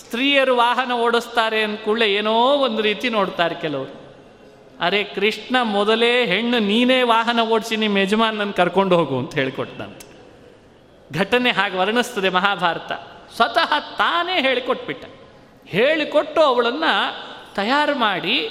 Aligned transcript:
ಸ್ತ್ರೀಯರು 0.00 0.56
ವಾಹನ 0.56 0.92
ಓಡಿಸ್ತಾರೆ 0.92 1.62
ಅಂದ್ಕೂಡಲೇ 1.62 2.06
ಏನೋ 2.06 2.32
ಒಂದು 2.32 2.82
ರೀತಿ 2.82 3.08
ನೋಡ್ತಾರೆ 3.08 3.54
ಕೆಲವರು. 3.54 4.06
ಅರೆ 4.80 5.04
ಕೃಷ್ಣ 5.04 5.56
ಮೊದಲೇ 5.62 6.26
ಹೆಣ್ಣು 6.26 6.58
ನೀನೇ 6.58 7.02
ವಾಹನ 7.02 7.40
ಓಡಿಸಿ 7.40 7.76
ನಿಮ್ಮ 7.76 7.98
ಯಜಮಾನನ 7.98 8.50
ಕರ್ಕೊಂಡು 8.50 8.96
ಹೋಗು 8.96 9.18
ಅಂತ 9.18 9.34
ಹೇಳಿಕೊಟ್ಟಂತೆ 9.34 10.06
ಘಟನೆ 11.18 11.50
ಹಾಗೆ 11.50 11.76
ವರ್ಣಿಸ್ತದೆ 11.76 12.28
ಮಹಾಭಾರತ. 12.28 12.92
ಸ್ವತಃ 13.36 13.78
ತಾನೇ 13.78 14.40
ಹೇಳಿಕೊಟ್ಬಿಟ್ಟ. 14.40 15.04
ಹೇಳಿಕೊಟ್ಟು 15.66 16.40
ಅವಳನ್ನು 16.40 17.54
ತಯಾರು 17.54 17.98
ಮಾಡಿ 17.98 18.50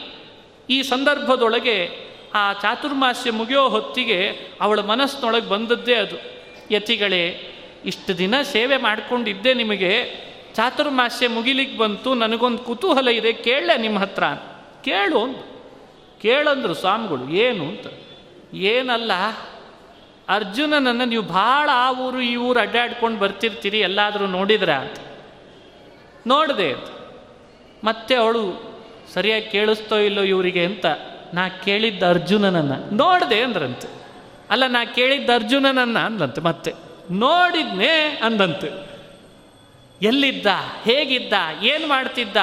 ಈ 0.70 0.82
ಸಂದರ್ಭದೊಳಗೆ 0.82 1.89
ಆ 2.34 2.54
ಚಾತುರ್ಮಾಸ್ಯ 2.54 3.32
ಮುಗಿಯೋ 3.32 3.70
ಹೊತ್ತಿಗೆ 3.70 4.32
ಅವಳ 4.62 4.80
ಮನಸ್ಸಿನೊಳಗೆ 4.80 5.50
ಬಂದದ್ದೇ 5.50 5.96
ಅದು. 5.96 6.16
ಯತಿಗಳೇ, 6.71 7.52
ಇಷ್ಟು 7.86 8.18
ದಿನ 8.18 8.41
ಸೇವೆ 8.41 8.77
ಮಾಡಿಕೊಂಡಿದ್ದೆ 8.77 9.54
ನಿಮಗೆ 9.54 10.25
ಚಾತುರ್ಮಾಸ್ಯ 10.56 11.28
ಮುಗಿಲಿಕ್ಕೆ 11.28 11.78
ಬಂತು, 11.78 12.14
ನನಗೊಂದು 12.14 12.57
ಕುತೂಹಲ 12.57 13.07
ಇದೆ, 13.07 13.34
ಕೇಳಲೆ 13.34 13.78
ನಿಮ್ಮ 13.78 14.00
ಹತ್ರ 14.00 14.24
ಕೇಳು 14.84 15.24
ಅಂತ 15.24 15.38
ಕೇಳಂದ್ರು 16.21 16.74
ಸ್ವಾಮಿಗಳು, 16.74 17.29
ಏನು 17.29 17.66
ಅಂತ. 17.66 17.88
ಏನಲ್ಲ, 18.54 19.12
ಅರ್ಜುನನನ್ನು 20.29 21.06
ನೀವು 21.06 21.24
ಭಾಳ 21.24 21.70
ಆ 21.74 21.93
ಊರು 21.93 22.21
ಈ 22.21 22.36
ಊರು 22.36 22.60
ಅಡ್ಡಾಡ್ಕೊಂಡು 22.60 23.20
ಬರ್ತಿರ್ತೀರಿ, 23.20 23.79
ಎಲ್ಲಾದರೂ 23.79 24.26
ನೋಡಿದ್ರ 24.26 24.74
ಅಂತ. 24.74 24.96
ನೋಡಿದೆ 26.28 26.74
ಅಂತ. 26.74 26.86
ಮತ್ತೆ 27.84 28.15
ಅವಳು 28.15 28.76
ಸರಿಯಾಗಿ 29.14 29.46
ಕೇಳಿಸ್ತೋ 29.46 29.98
ಇಲ್ಲೋ 29.98 30.21
ಇವರಿಗೆ 30.21 30.65
ಅಂತ, 30.65 30.86
ನಾ 31.34 31.50
ಕೇಳಿದ್ದ 31.50 32.03
ಅರ್ಜುನನನ್ನು. 32.03 32.95
ನೋಡಿದೆ 32.95 33.42
ಅಂದ್ರಂತೆ. 33.42 33.88
ಅಲ್ಲ, 34.50 34.67
ನಾ 34.67 34.86
ಕೇಳಿದ್ದ 34.86 35.30
ಅರ್ಜುನನನ್ನು 35.30 36.06
ಅಂದಂತೆ 36.06 36.42
ಮತ್ತೆ. 36.42 36.73
ನೋಡಿದ್ನೇ 37.12 38.22
ಅಂದಂತೆ 38.23 38.95
ಎಲ್ಲಿದ್ದ, 40.02 40.48
ಹೇಗಿದ್ದ, 40.84 41.34
ಏನು 41.62 41.88
ಮಾಡ್ತಿದ್ದ? 41.88 42.38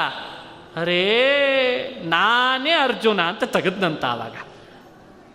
ಅರೇ, 0.76 2.02
ನಾನೇ 2.04 2.70
ಅರ್ಜುನ 2.70 3.22
ಅಂತ 3.22 3.44
ತೆಗೆದ್ನಂತ 3.44 4.04
ಆವಾಗ. 4.04 4.34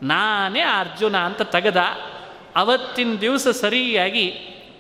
ನಾನೇ 0.04 0.59
ಅರ್ಜುನ 0.59 1.18
ಅಂತ 1.18 1.42
ತೆಗೆದ, 1.42 1.78
ಅವತ್ತಿನ 2.56 3.16
ದಿವಸ 3.22 3.48
ಸರಿಯಾಗಿ 3.48 4.34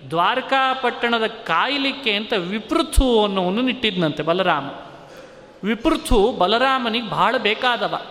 ದ್ವಾರಕಾಪಟ್ಟಣದ 0.09 1.25
ಕಾಯಲಿಕ್ಕೆ 1.25 2.13
ಅಂತ 2.13 2.33
ವಿಪೃಥು 2.33 3.23
ಅನ್ನೋವನ್ನು 3.23 3.69
ಇಟ್ಟಿದ್ನಂತೆ 3.69 4.23
ಬಲರಾಮ. 4.23 4.69
ವಿಪೃಥು 5.63 6.31
ಬಲರಾಮನಿಗೆ 6.31 7.09
ಬಹಳ 7.09 7.37
ಬೇಕಾದವ. 7.37 8.01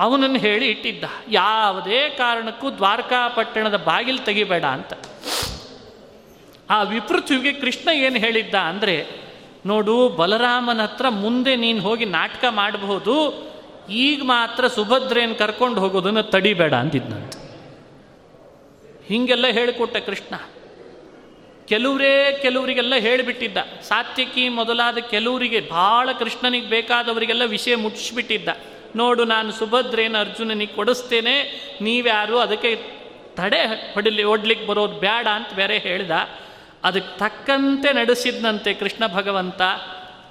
ಅವನನ್ನು 0.00 0.38
ಹೇಳಿ 0.38 0.66
ಇಟ್ಟಿದ್ದ, 0.68 1.04
ಯಾವುದೇ 1.28 2.08
ಕಾರಣಕ್ಕೂ 2.08 2.70
ದ್ವಾರಕಾಪಟ್ಟಣದ 2.70 3.76
ಬಾಗಿಲು 3.76 4.18
ತೆಗಿಬೇಡ 4.18 4.64
ಅಂತ. 4.64 4.92
ಆ 6.68 6.82
ವಿಪೃಥ್ವಿಗೆ 6.82 7.52
ಕೃಷ್ಣ 7.52 7.88
ಏನು 7.88 8.18
ಹೇಳಿದ್ದ 8.18 8.54
ಅಂದರೆ, 8.54 8.96
ನೋಡು, 9.66 10.08
ಬಲರಾಮನ 10.08 10.80
ಹತ್ರ 10.82 11.08
ಮುಂದೆ 11.08 11.56
ನೀನು 11.56 11.80
ಹೋಗಿ 11.80 12.04
ನಾಟಕ 12.04 12.44
ಮಾಡಬಹುದು, 12.50 13.14
ಈಗ 13.90 14.20
ಮಾತ್ರ 14.24 14.66
ಸುಭದ್ರೆಯನ್ನು 14.66 15.36
ಕರ್ಕೊಂಡು 15.36 15.80
ಹೋಗೋದನ್ನು 15.80 16.22
ತಡಿಬೇಡ 16.22 16.74
ಅಂತಿದ್ನಂತೆ. 16.74 17.38
ಹೀಗೆಲ್ಲ 19.08 19.46
ಹೇಳಿಕೊಟ್ಟ 19.46 19.96
ಕೃಷ್ಣ. 19.96 20.34
ಕೆಲವರೇ 21.68 22.38
ಕೆಲವರಿಗೆಲ್ಲ 22.42 22.94
ಹೇಳಿಬಿಟ್ಟಿದ್ದ. 22.94 23.58
ಸಾತ್ಯಕಿ 23.88 24.44
ಮೊದಲಾದ 24.48 24.98
ಕೆಲವರಿಗೆ 25.10 25.60
ಭಾಳ 25.70 26.08
ಕೃಷ್ಣನಿಗೆ 26.18 26.66
ಬೇಕಾದವರಿಗೆಲ್ಲ 26.66 27.44
ವಿಷಯ 27.46 27.74
ಮುಟ್ಟಿಸ್ಬಿಟ್ಟಿದ್ದ 27.76 28.48
ನೋಡು, 28.96 29.24
ನಾನು 29.24 29.50
ಸುಭದ್ರೇನ 29.52 30.16
ಅರ್ಜುನನಿಗೆ 30.20 30.74
ಕೊಡಿಸ್ತೇನೆ, 30.74 31.36
ನೀವ್ಯಾರು 31.80 32.38
ಅದಕ್ಕೆ 32.38 32.70
ತಡೆ 33.36 33.60
ಹೊಡಿಲಿ 33.94 34.24
ಓಡ್ಲಿಕ್ಕೆ 34.24 34.66
ಬರೋದು 34.66 34.96
ಬೇಡ 35.00 35.26
ಅಂತ 35.28 35.50
ಬೇರೆ 35.60 35.78
ಹೇಳ್ದ. 35.78 36.12
ಅದಕ್ಕೆ 36.84 37.18
ತಕ್ಕಂತೆ 37.18 37.92
ನಡೆಸಿದ್ನಂತೆ 37.92 38.74
ಕೃಷ್ಣ 38.74 39.06
ಭಗವಂತ, 39.06 39.62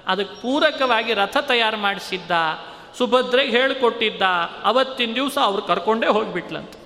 ಅದಕ್ಕೆ 0.06 0.34
ಪೂರಕವಾಗಿ 0.34 1.14
ರಥ 1.14 1.36
ತಯಾರು 1.40 1.76
ಮಾಡಿಸಿದ್ದ, 1.76 2.30
ಸುಭದ್ರೆಗೆ 2.98 3.50
ಹೇಳಿಕೊಟ್ಟಿದ್ದ, 3.50 4.22
ಅವತ್ತಿನ 4.64 5.14
ದಿವಸ 5.14 5.38
ಅವ್ರು 5.42 5.62
ಕರ್ಕೊಂಡೇ 5.62 6.06
ಹೋಗಿಬಿಟ್ಲಂತೆ. 6.06 6.78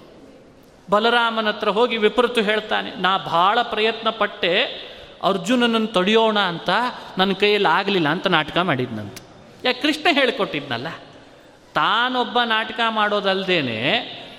ಬಲರಾಮನ 0.91 1.49
ಹತ್ರ 1.49 1.69
ಹೋಗಿ 1.69 1.97
ವಿಪರೀತು 1.97 2.41
ಹೇಳ್ತಾನೆ, 2.41 2.91
ನಾ 2.97 3.19
ಭಾಳ 3.19 3.63
ಪ್ರಯತ್ನ 3.63 4.11
ಪಟ್ಟೆ, 4.11 4.53
ಅರ್ಜುನನನ್ನು 5.23 5.87
ತಡೆಯೋಣ 5.87 6.39
ಅಂತ, 6.39 6.71
ನನ್ನ 7.19 7.33
ಕೈಯಲ್ಲಿ 7.33 7.69
ಆಗಲಿಲ್ಲ 7.69 8.09
ಅಂತ 8.09 8.27
ನಾಟಕ 8.27 8.59
ಮಾಡಿದ್ನಂತ. 8.59 9.19
ಯಾಕೆ 9.65 9.81
ಕೃಷ್ಣ 9.81 10.07
ಹೇಳಿಕೊಟ್ಟಿದ್ನಲ್ಲ? 10.13 10.89
ತಾನೊಬ್ಬ 11.75 12.39
ನಾಟಕ 12.45 12.81
ಮಾಡೋದಲ್ದೇನೆ, 12.89 13.79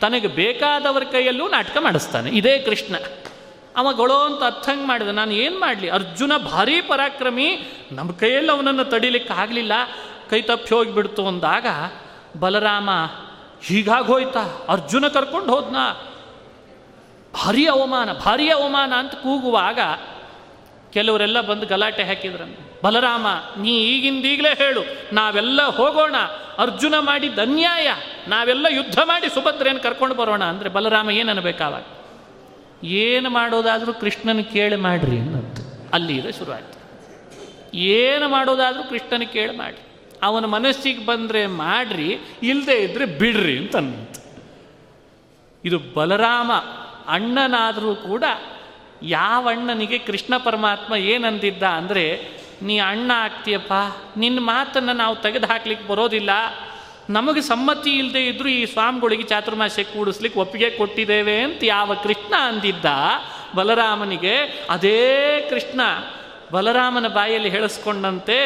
ತನಗೆ 0.01 0.27
ಬೇಕಾದವರ 0.27 1.03
ಕೈಯಲ್ಲೂ 1.03 1.49
ನಾಟಕ 1.49 1.77
ಮಾಡಿಸ್ತಾನೆ, 1.79 2.29
ಇದೇ 2.29 2.59
ಕೃಷ್ಣ. 2.59 2.95
ಅವ 3.77 3.87
ಅಂತ 4.25 4.43
ಅರ್ಥಂಗೆ 4.43 4.87
ಮಾಡಿದ. 4.87 5.07
ನಾನು 5.07 5.31
ಏನು 5.31 5.59
ಮಾಡಲಿ? 5.59 5.89
ಅರ್ಜುನ 5.89 6.37
ಭಾರೀ 6.37 6.81
ಪರಾಕ್ರಮಿ 6.81 7.47
ನಮ್ಮ 7.91 8.11
ಕೈಯಲ್ಲಿ 8.11 8.51
ಅವನನ್ನು 8.51 8.85
ತಡಿಲಿಕ್ಕೆ 8.85 9.33
ಆಗಲಿಲ್ಲ. 9.33 9.73
ಕೈ 10.29 10.41
ತಪ್ಪಿ 10.41 10.75
ಹೋಗಿಬಿಡ್ತು 10.75 11.27
ಅಂದಾಗ 11.27 11.67
ಬಲರಾಮ 12.39 12.89
ಹೀಗಾಗಿ 13.63 14.07
ಹೋಯ್ತಾ? 14.07 14.43
ಅರ್ಜುನ 14.69 15.07
ಕರ್ಕೊಂಡು 15.07 15.55
ಹೋದ್ನಾ? 15.55 15.85
ಭಾರಿ 17.33 17.65
ಅವಮಾನ 17.67 18.13
ಭಾರಿ 18.13 18.49
ಅವಮಾನ 18.49 18.93
ಅಂತ 18.93 19.15
ಕೂಗುವಾಗ 19.15 19.79
ಕೆಲವರೆಲ್ಲ 20.93 21.41
ಬಂದು 21.41 21.65
ಗಲಾಟೆ 21.65 22.03
ಹಾಕಿದ್ರಂತೆ. 22.03 22.81
ಬಲರಾಮ, 22.83 23.27
ನೀ 23.57 23.69
ಈಗಿಂದೀಗಲೇ 23.69 24.51
ಹೇಳು, 24.57 24.81
ನಾವೆಲ್ಲ 25.13 25.61
ಹೋಗೋಣ. 25.63 26.15
ಅರ್ಜುನ 26.57 26.95
ಮಾಡಿ 26.99 27.27
ಅನ್ಯಾಯ. 27.41 27.87
ನಾವೆಲ್ಲ 28.27 28.65
ಯುದ್ಧ 28.69 28.99
ಮಾಡಿ 29.03 29.29
ಸುಭದ್ರೇನು 29.29 29.79
ಕರ್ಕೊಂಡು 29.79 30.15
ಬರೋಣ. 30.15 30.43
ಅಂದರೆ 30.43 30.69
ಬಲರಾಮ 30.69 31.11
ಏನು 31.11 31.31
ಅನ್ಬೇಕಾವಾಗ 31.31 31.83
ಏನು 32.83 33.29
ಮಾಡೋದಾದರೂ 33.29 33.93
ಕೃಷ್ಣನ 33.93 34.39
ಕೇಳಿ 34.41 34.75
ಮಾಡ್ರಿ 34.75 35.19
ಅನ್ನಂತ 35.19 35.57
ಅಲ್ಲಿ 35.93 36.15
ಇದೆ 36.15 36.31
ಶುರುವಾಯ್ತು. 36.31 36.77
ಏನು 37.75 38.29
ಮಾಡೋದಾದರೂ 38.29 38.83
ಕೃಷ್ಣನ 38.83 39.23
ಕೇಳಿ 39.23 39.57
ಮಾಡಿ 39.57 39.77
ಅವನ 40.21 40.45
ಮನಸ್ಸಿಗೆ 40.45 41.05
ಬಂದರೆ 41.05 41.45
ಮಾಡ್ರಿ 41.45 42.17
ಇಲ್ಲದೆ 42.43 42.75
ಇದ್ದರೆ 42.75 43.05
ಬಿಡ್ರಿ 43.05 43.57
ಅಂತ 43.57 43.75
ಅನ್ನಂತ 43.75 44.17
ಇದು 45.65 45.79
ಬಲರಾಮ 45.79 46.51
ಅಣ್ಣನಾದರೂ 47.07 47.95
ಕೂಡ 47.95 48.23
ಯಾವ 49.03 49.49
ಅಣ್ಣನಿಗೆ 49.51 49.97
ಕೃಷ್ಣ 49.97 50.37
ಪರಮಾತ್ಮ 50.37 50.95
ಏನಂದಿದ್ದ 50.95 51.63
ಅಂದರೆ, 51.63 52.37
ನೀ 52.61 52.79
ಅಣ್ಣ 52.79 53.11
ಆಗ್ತೀಯಪ್ಪ 53.15 53.73
ನಿನ್ನ 54.17 54.39
ಮಾತನ್ನು 54.39 54.93
ನಾವು 54.93 55.15
ತೆಗೆದು 55.15 55.47
ಹಾಕ್ಲಿಕ್ಕೆ 55.47 55.87
ಬರೋದಿಲ್ಲ 55.87 56.29
ನಮಗೆ 57.09 57.41
ಸಮ್ಮತಿ 57.41 57.91
ಇಲ್ಲದೆ 57.91 58.25
ಇದ್ದರೂ 58.25 58.49
ಈ 58.49 58.65
ಸ್ವಾಮಿಗಳಿಗೆ 58.65 59.23
ಚಾತುರ್ಮಾಸ್ಯ 59.23 59.83
ಕೂಡಿಸ್ಲಿಕ್ಕೆ 59.83 60.39
ಒಪ್ಪಿಗೆ 60.39 60.69
ಕೊಟ್ಟಿದ್ದೇವೆ 60.69 61.41
ಅಂತ 61.41 61.63
ಯಾವ 61.63 61.93
ಕೃಷ್ಣ 62.03 62.35
ಅಂದಿದ್ದ 62.37 62.85
ಬಲರಾಮನಿಗೆ, 63.55 64.65
ಅದೇ 64.69 65.41
ಕೃಷ್ಣ 65.49 65.81
ಬಲರಾಮನ 66.51 67.07
ಬಾಯಲ್ಲಿ 67.07 67.49
ಹೇಳಿಸ್ಕೊಂಡಂತೆ, 67.49 68.37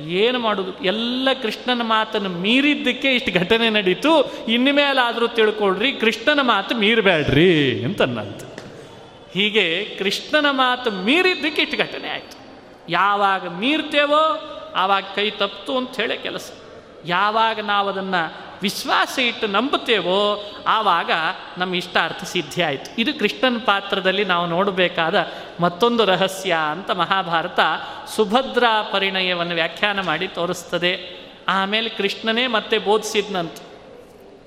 ಏನು 0.00 0.38
ಮಾಡೋದು? 0.38 0.84
ಎಲ್ಲ 0.84 1.28
ಕೃಷ್ಣನ 1.42 1.82
ಮಾತನ್ನು 1.82 2.28
ಮೀರಿದ್ದಕ್ಕೆ 2.28 3.14
ಇಷ್ಟು 3.14 3.38
ಘಟನೆ 3.38 3.70
ನಡೀತು. 3.70 4.32
ಇನ್ನು 4.46 4.74
ಮೇಲಾದರೂ 4.74 5.28
ತಿಳ್ಕೊಳ್ರಿ, 5.28 5.92
ಕೃಷ್ಣನ 5.92 6.40
ಮಾತು 6.42 6.74
ಮೀರಬೇಡ್ರಿ 6.74 7.84
ಅಂತನ್ನಂತ. 7.84 8.42
ಹೀಗೆ 9.34 9.84
ಕೃಷ್ಣನ 9.98 10.46
ಮಾತು 10.50 10.90
ಮೀರಿದ್ದಕ್ಕೆ 10.90 11.62
ಇಷ್ಟು 11.62 11.76
ಘಟನೆ 11.76 12.08
ಆಯಿತು. 12.08 12.36
ಯಾವಾಗ 12.88 13.48
ಮೀರ್ತೇವೋ, 13.48 14.22
ಆವಾಗ 14.76 15.02
ಕೈ 15.02 15.30
ತಪ್ಪಿತು 15.30 15.76
ಅಂತ 15.76 16.00
ಹೇಳೇ 16.00 16.16
ಕೆಲಸ. 16.16 16.52
ಯಾವಾಗ 17.04 17.60
ನಾವು 17.60 17.88
ಅದನ್ನು 17.88 18.50
ವಿಶ್ವಾಸ 18.62 19.18
ಇಟ್ಟು 19.18 19.46
ನಂಬುತ್ತೇವೋ 19.46 20.52
ಆವಾಗ 20.66 21.10
ನಮ್ಮ 21.58 21.74
ಇಷ್ಟಾರ್ಥ 21.74 22.24
ಸಿದ್ಧಿ 22.24 22.62
ಆಯಿತು. 22.62 23.00
ಇದು 23.00 23.18
ಕೃಷ್ಣನ 23.18 23.58
ಪಾತ್ರದಲ್ಲಿ 23.58 24.24
ನಾವು 24.24 24.46
ನೋಡಬೇಕಾದ 24.46 25.26
ಮತ್ತೊಂದು 25.60 26.04
ರಹಸ್ಯ 26.04 26.56
ಅಂತ 26.70 26.90
ಮಹಾಭಾರತ 26.90 27.60
ಸುಭದ್ರಾ 28.16 28.82
ಪರಿಣಯವನ್ನು 28.82 29.54
ವ್ಯಾಖ್ಯಾನ 29.54 30.00
ಮಾಡಿ 30.00 30.28
ತೋರಿಸ್ತದೆ. 30.28 31.20
ಆಮೇಲೆ 31.48 31.88
ಕೃಷ್ಣನೇ 31.88 32.46
ಮತ್ತೆ 32.46 32.78
ಬೋಧಿಸಿದ್ನಂತ. 32.78 33.52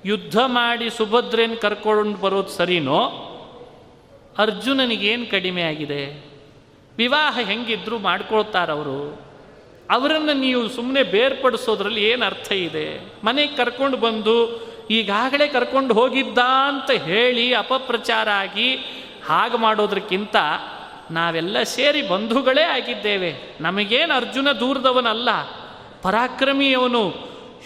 ಯುದ್ಧ 0.04 0.38
ಮಾಡಿ 0.46 0.90
ಸುಭದ್ರೇನ 0.90 1.52
ಕರ್ಕೊಂಡು 1.60 2.18
ಬರೋದು 2.18 2.48
ಸರಿನೋ? 2.48 3.30
ಅರ್ಜುನನಿಗೇನು 4.38 5.30
ಕಡಿಮೆ 5.30 5.62
ಆಗಿದೆ? 5.62 6.24
ವಿವಾಹ 6.96 7.38
ಹೆಂಗಿದ್ರು 7.38 7.98
ಮಾಡ್ಕೊಳ್ತಾರವರು? 7.98 9.33
ಅವರನ್ನು 9.90 10.32
ನೀವು 10.32 10.68
ಸುಮ್ಮನೆ 10.68 11.02
ಬೇರ್ಪಡಿಸೋದ್ರಲ್ಲಿ 11.02 12.04
ಏನು 12.04 12.26
ಅರ್ಥ 12.26 12.52
ಇದೆ? 12.52 13.14
ಮನೆಗೆ 13.24 13.56
ಕರ್ಕೊಂಡು 13.56 13.96
ಬಂದು 13.96 14.66
ಈಗಾಗಲೇ 14.90 15.48
ಕರ್ಕೊಂಡು 15.48 15.94
ಹೋಗಿದ್ದ 15.94 16.38
ಅಂತ 16.38 16.90
ಹೇಳಿ 16.90 17.54
ಅಪಪ್ರಚಾರ 17.54 18.28
ಆಗಿ 18.30 18.74
ಹಾಗೆ 19.26 19.58
ಮಾಡೋದ್ರಕ್ಕಿಂತ 19.58 20.36
ನಾವೆಲ್ಲ 21.10 21.62
ಸೇರಿ 21.62 22.08
ಬಂಧುಗಳೇ 22.08 22.62
ಆಗಿದ್ದೇವೆ. 22.62 23.56
ನಮಗೇನು 23.60 24.14
ಅರ್ಜುನ 24.14 24.48
ದೂರದವನಲ್ಲ. 24.60 25.28
ಪರಾಕ್ರಮಿಯವನು. 26.02 27.08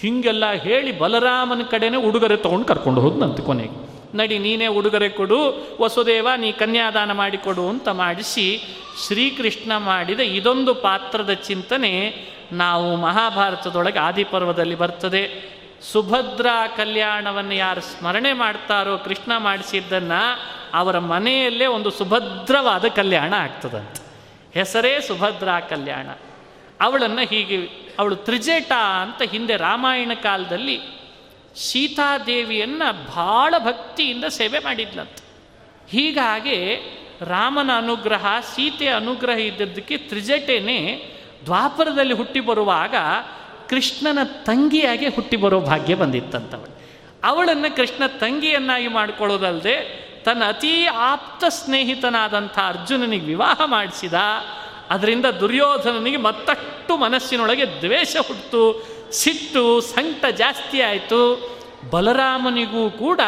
ಹೀಗೆಲ್ಲ 0.01 0.53
ಹೇಳಿ 0.53 0.99
ಬಲರಾಮನ 0.99 1.63
ಕಡೆನೇ 1.71 1.97
ಉಡುಗೊರೆ 1.97 2.37
ತೊಗೊಂಡು 2.37 2.65
ಕರ್ಕೊಂಡು 2.65 3.01
ಹೋದ್ನಂತೆ 3.01 3.43
ಕೊನೆಗೆ. 3.43 3.88
ನಡಿ, 4.15 4.39
ನೀನೇ 4.39 4.67
ಉಡುಗೊರೆ 4.67 5.09
ಕೊಡು, 5.09 5.69
ವಸುದೇವ, 5.81 6.29
ನೀ 6.37 6.53
ಕನ್ಯಾದಾನ 6.53 7.13
ಮಾಡಿಕೊಡು 7.13 7.69
ಅಂತ 7.69 7.89
ಮಾಡಿಸಿ 7.89 8.61
ಶ್ರೀಕೃಷ್ಣ 9.07 9.77
ಮಾಡಿದ 9.77 10.21
ಇದೊಂದು 10.21 10.75
ಪಾತ್ರದ 10.75 11.33
ಚಿಂತನೆ 11.33 12.25
ನಾವು 12.53 12.97
ಮಹಾಭಾರತದೊಳಗೆ 12.97 13.99
ಆದಿಪರ್ವದಲ್ಲಿ 13.99 14.75
ಬರ್ತದೆ. 14.75 15.59
ಸುಭದ್ರಾ 15.93 16.67
ಕಲ್ಯಾಣವನ್ನು 16.67 17.55
ಯಾರು 17.55 17.81
ಸ್ಮರಣೆ 17.81 18.33
ಮಾಡ್ತಾರೋ, 18.33 18.99
ಕೃಷ್ಣ 18.99 19.37
ಮಾಡಿಸಿದ್ದನ್ನು 19.37 20.41
ಅವರ 20.75 20.99
ಮನೆಯಲ್ಲೇ 20.99 21.67
ಒಂದು 21.67 21.91
ಸುಭದ್ರವಾದ 21.91 22.85
ಕಲ್ಯಾಣ 22.85 23.33
ಆಗ್ತದಂತೆ. 23.33 24.03
ಹೆಸರೇ 24.55 25.01
ಸುಭದ್ರಾ 25.01 25.61
ಕಲ್ಯಾಣ. 25.61 26.07
ಅವಳನ್ನು 26.81 27.21
ಹೀಗೆ, 27.21 27.89
ಅವಳು 27.99 28.17
ತ್ರಿಜೇಟ 28.17 28.73
ಅಂತ 28.73 29.23
ಹಿಂದೆ 29.23 29.57
ರಾಮಾಯಣ 29.57 30.11
ಕಾಲದಲ್ಲಿ 30.23 30.98
ಸೀತಾದೇವಿಯನ್ನು 31.57 33.17
ಭಾಳ 33.17 33.55
ಭಕ್ತಿಯಿಂದ 33.59 34.25
ಸೇವೆ 34.25 34.59
ಮಾಡಿದ್ಲಂತೆ. 34.59 35.29
ಹೀಗಾಗಿ 35.91 36.75
ರಾಮನ 37.21 37.71
ಅನುಗ್ರಹ 37.77 38.27
ಸೀತೆಯ 38.55 38.89
ಅನುಗ್ರಹ 38.89 39.39
ಇದ್ದದ್ದಕ್ಕೆ 39.39 39.97
ತ್ರಿಜಟೆನೇ 39.97 41.05
ದ್ವಾಪರದಲ್ಲಿ 41.45 42.15
ಹುಟ್ಟಿ 42.15 42.41
ಬರುವಾಗ 42.41 42.95
ಕೃಷ್ಣನ 43.71 44.19
ತಂಗಿಯಾಗಿ 44.23 45.09
ಹುಟ್ಟಿ 45.09 45.37
ಬರೋ 45.37 45.61
ಭಾಗ್ಯ 45.61 45.95
ಬಂದಿತ್ತಂತವಳು. 45.95 46.83
ಅವಳನ್ನು 47.25 47.77
ಕೃಷ್ಣ 47.77 48.07
ತಂಗಿಯನ್ನಾಗಿ 48.07 48.89
ಮಾಡಿಕೊಳ್ಳೋದಲ್ಲದೆ 48.89 50.09
ತನ್ನ 50.25 50.45
ಅತೀ 50.45 50.85
ಆಪ್ತ 50.85 51.45
ಸ್ನೇಹಿತನಾದಂಥ 51.45 52.59
ಅರ್ಜುನನಿಗೆ 52.59 53.27
ವಿವಾಹ 53.27 53.61
ಮಾಡಿಸಿದ. 53.65 54.15
ಅದರಿಂದ 54.91 55.27
ದುರ್ಯೋಧನನಿಗೆ 55.27 56.17
ಮತ್ತಷ್ಟು 56.17 56.97
ಮನಸ್ಸಿನೊಳಗೆ 56.97 57.81
ದ್ವೇಷ 57.81 58.17
ಹುಟ್ಟು 58.27 58.83
ಸಿಟ್ಟು 59.13 59.81
ಸಂಕಟ 59.81 60.25
ಜಾಸ್ತಿ 60.27 60.81
ಆಯಿತು. 60.81 61.51
ಬಲರಾಮನಿಗೂ 61.91 62.91
ಕೂಡ 62.91 63.21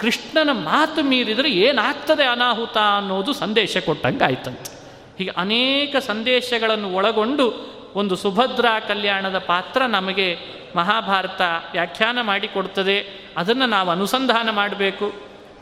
ಕೃಷ್ಣನ 0.00 0.50
ಮಾತು 0.52 1.02
ಮೀರಿದರೆ 1.02 1.50
ಏನಾಗ್ತದೆ 1.50 2.24
ಅನಾಹುತ 2.24 2.76
ಅನ್ನೋದು 2.98 3.32
ಸಂದೇಶ 3.32 3.76
ಕೊಟ್ಟಂಗೆ 3.76 4.24
ಆಯ್ತಂತೆ 4.24 4.80
ಹೀಗೆ 5.18 5.30
ಅನೇಕ 5.30 5.96
ಸಂದೇಶಗಳನ್ನು 5.96 6.94
ಒಳಗೊಂಡು 6.94 7.52
ಒಂದು 7.94 8.16
ಸುಭದ್ರಾ 8.16 8.80
ಕಲ್ಯಾಣದ 8.80 9.38
ಪಾತ್ರ 9.38 9.86
ನಮಗೆ 9.86 10.38
ಮಹಾಭಾರತ 10.76 11.40
ವ್ಯಾಖ್ಯಾನ 11.72 12.18
ಮಾಡಿಕೊಡ್ತದೆ. 12.22 13.30
ಅದನ್ನು 13.36 13.66
ನಾವು 13.66 13.90
ಅನುಸಂಧಾನ 13.90 14.50
ಮಾಡಬೇಕು. 14.50 15.12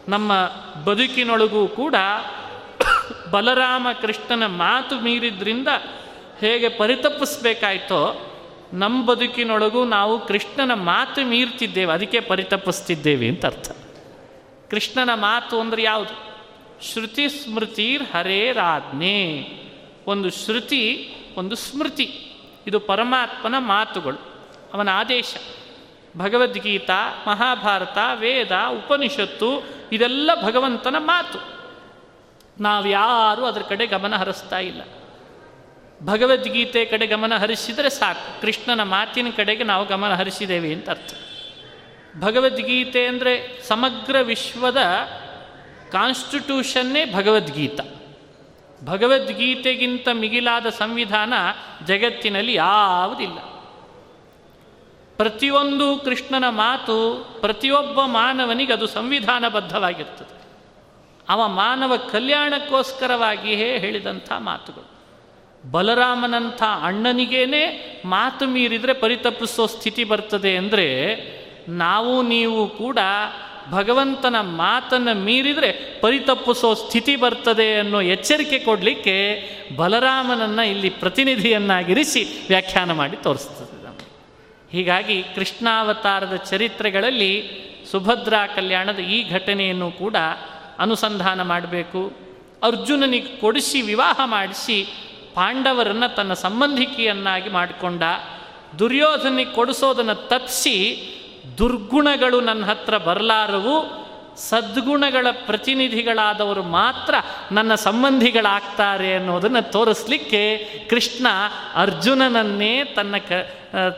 ನಮ್ಮ 0.09 0.33
ಬದುಕಿನೊಳಗೂ 0.85 1.69
ಕೂಡ 1.69 1.95
ಬಲರಾಮ 3.31 3.87
ಕೃಷ್ಣನ 4.03 4.47
ಮಾತು 4.47 5.01
ಮೀರಿದ್ರಿಂದ 5.01 5.69
ಹೇಗೆ 6.41 6.69
ಪರಿತಪ್ಪಿಸ್ಬೇಕಾಯ್ತೋ 6.69 8.28
ನಮ್ಮ 8.73 9.07
ಬದುಕಿನೊಳಗೂ 9.07 9.85
ನಾವು 9.85 10.27
ಕೃಷ್ಣನ 10.27 10.75
ಮಾತು 10.75 11.25
ಮೀರ್ತಿದ್ದೇವೆ, 11.25 11.93
ಅದಕ್ಕೆ 11.93 12.21
ಪರಿತಪಿಸ್ತಿದ್ದೇವೆ 12.21 13.29
ಅಂತ 13.29 13.47
ಅರ್ಥ. 13.47 13.71
ಕೃಷ್ಣನ 14.71 15.11
ಮಾತು 15.15 15.61
ಅಂದರೆ 15.61 15.83
ಯಾವುದು? 15.83 16.29
ಶ್ರುತಿ 16.85 17.27
ಹರೇ 17.27 17.97
ಹರೇರಾಜ್ಞೆ 17.97 19.49
ಒಂದು 20.07 20.31
ಶ್ರುತಿ, 20.31 21.15
ಒಂದು 21.37 21.57
ಸ್ಮೃತಿ. 21.57 22.37
ಇದು 22.67 22.81
ಪರಮಾತ್ಮನ 22.81 23.55
ಮಾತುಗಳು, 23.59 24.17
ಅವನ 24.75 24.89
ಆದೇಶ. 24.89 25.35
ಭಗವದ್ಗೀತಾ, 26.17 27.25
ಮಹಾಭಾರತ, 27.27 27.99
ವೇದ, 28.15 28.53
ಉಪನಿಷತ್ತು, 28.71 29.65
ಇದೆಲ್ಲ 29.93 30.31
ಭಗವಂತನ 30.43 30.97
ಮಾತು. 30.99 31.59
ನಾವ್ಯಾರೂ 32.63 33.45
ಅದರ 33.45 33.61
ಕಡೆ 33.61 33.87
ಗಮನ 33.87 34.17
ಹರಿಸ್ತಾ 34.17 34.59
ಇಲ್ಲ. 34.59 34.83
ಭಗವದ್ಗೀತೆ 36.03 36.85
ಕಡೆ 36.85 37.07
ಗಮನ 37.07 37.37
ಹರಿಸಿದರೆ 37.37 37.91
ಸಾಕು. 37.91 38.41
ಕೃಷ್ಣನ 38.41 38.83
ಮಾತಿನ 38.83 39.27
ಕಡೆಗೆ 39.37 39.65
ನಾವು 39.65 39.87
ಗಮನ 39.87 40.15
ಹರಿಸಿದ್ದೇವೆ 40.15 40.73
ಅಂತ 40.73 40.91
ಅರ್ಥ. 40.91 41.15
ಭಗವದ್ಗೀತೆ 42.21 43.07
ಅಂದರೆ 43.07 43.63
ಸಮಗ್ರ 43.69 44.17
ವಿಶ್ವದ 44.23 44.77
ಕಾನ್ಸ್ಟಿಟ್ಯೂಷನ್ನೇ 45.93 47.13
ಭಗವದ್ಗೀತ. 47.15 47.81
ಭಗವದ್ಗೀತೆಗಿಂತ 48.85 50.09
ಮಿಗಿಲಾದ 50.13 50.69
ಸಂವಿಧಾನ 50.69 51.33
ಜಗತ್ತಿನಲ್ಲಿ 51.87 52.55
ಯಾವುದಿಲ್ಲ. 52.55 53.39
ಪ್ರತಿಯೊಂದು 55.17 55.97
ಕೃಷ್ಣನ 55.97 56.49
ಮಾತು 56.49 57.27
ಪ್ರತಿಯೊಬ್ಬ 57.41 58.01
ಮಾನವನಿಗೆ 58.05 58.73
ಅದು 58.73 58.87
ಸಂವಿಧಾನಬದ್ಧವಾಗಿರ್ತದೆ. 58.87 60.43
ಅವ 61.29 61.49
ಮಾನವ 61.49 61.97
ಕಲ್ಯಾಣಕ್ಕೋಸ್ಕರವಾಗಿಯೇ 61.97 63.79
ಹೇಳಿದಂಥ 63.79 64.33
ಮಾತುಗಳು. 64.39 64.98
ಬಲರಾಮನಂಥ 65.67 66.63
ಅಣ್ಣನಿಗೇನೆ 66.83 67.63
ಮಾತು 68.05 68.47
ಮೀರಿದರೆ 68.47 68.93
ಪರಿತಪಿಸೋ 68.93 69.67
ಸ್ಥಿತಿ 69.67 70.05
ಬರ್ತದೆ 70.05 70.57
ಅಂದರೆ 70.57 70.89
ನಾವು 71.69 72.23
ನೀವು 72.23 72.67
ಕೂಡ 72.67 72.99
ಭಗವಂತನ 73.71 74.37
ಮಾತನ್ನು 74.41 75.25
ಮೀರಿದರೆ 75.25 76.01
ಪರಿತಪ್ಪಿಸೋ 76.01 76.75
ಸ್ಥಿತಿ 76.75 77.17
ಬರ್ತದೆ 77.17 77.75
ಅನ್ನೋ 77.75 78.01
ಎಚ್ಚರಿಕೆ 78.01 78.59
ಕೊಡಲಿಕ್ಕೆ 78.59 79.43
ಬಲರಾಮನನ್ನು 79.77 80.67
ಇಲ್ಲಿ 80.67 80.91
ಪ್ರತಿನಿಧಿಯನ್ನಾಗಿರಿಸಿ 80.91 82.25
ವ್ಯಾಖ್ಯಾನ 82.49 82.93
ಮಾಡಿ 82.93 83.17
ತೋರಿಸ್ತದೆ 83.17 83.85
ನಮಗೆ. 83.85 84.09
ಹೀಗಾಗಿ 84.73 85.23
ಕೃಷ್ಣಾವತಾರದ 85.23 86.37
ಚರಿತ್ರೆಗಳಲ್ಲಿ 86.37 87.51
ಸುಭದ್ರಾ 87.91 88.47
ಕಲ್ಯಾಣದ 88.47 88.99
ಈ 88.99 89.31
ಘಟನೆಯನ್ನು 89.31 89.91
ಕೂಡ 89.91 90.17
ಅನುಸಂಧಾನ 90.79 91.43
ಮಾಡಬೇಕು. 91.43 92.13
ಅರ್ಜುನನಿಗೆ 92.63 93.41
ಕೊಡಿಸಿ 93.41 93.81
ವಿವಾಹ 93.81 94.21
ಮಾಡಿಸಿ 94.25 95.08
ಪಾಂಡವರನ್ನು 95.39 96.15
ತನ್ನ 96.15 96.33
ಸಂಬಂಧಿಕಿಯನ್ನಾಗಿ 96.33 97.51
ಮಾಡಿಕೊಂಡ 97.51 98.03
ದುರ್ಯೋಧನಿಗೆ 98.79 99.51
ಕೊಡಿಸೋದನ್ನು 99.51 100.15
ತಪ್ಪಿಸಿ 100.15 100.75
ದುರ್ಗುಣಗಳು 101.59 102.41
ನನ್ನ 102.41 102.65
ಹತ್ರ 102.65 102.99
ಬರಲಾರವು, 102.99 104.09
ಸದ್ಗುಣಗಳ 104.37 105.27
ಪ್ರತಿನಿಧಿಗಳಾದವರು 105.31 106.63
ಮಾತ್ರ 106.63 107.15
ನನ್ನ 107.53 107.75
ಸಂಬಂಧಿಗಳಾಗ್ತಾರೆ 107.75 109.15
ಅನ್ನೋದನ್ನು 109.15 109.73
ತೋರಿಸ್ಲಿಕ್ಕೆ 109.73 110.43
ಕೃಷ್ಣ 110.91 111.27
ಅರ್ಜುನನನ್ನೇ 111.75 112.85
ತನ್ನ 112.85 113.17
ಕ 113.17 113.33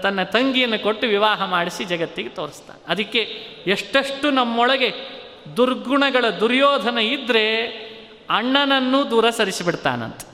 ತನ್ನ 0.03 0.23
ತಂಗಿಯನ್ನು 0.23 0.83
ಕೊಟ್ಟು 0.83 1.07
ವಿವಾಹ 1.07 1.45
ಮಾಡಿಸಿ 1.45 1.85
ಜಗತ್ತಿಗೆ 1.85 2.29
ತೋರಿಸ್ತಾನೆ. 2.29 2.81
ಅದಕ್ಕೆ 2.89 3.19
ಎಷ್ಟೆಷ್ಟು 3.67 4.31
ನಮ್ಮೊಳಗೆ 4.31 4.91
ದುರ್ಗುಣಗಳ 5.57 6.25
ದುರ್ಯೋಧನ 6.41 6.99
ಇದ್ದರೆ 6.99 7.47
ಅಣ್ಣನನ್ನು 8.31 9.11
ದೂರ 9.11 9.31
ಸರಿಸಿಬಿಡ್ತಾನಂತೆ. 9.31 10.30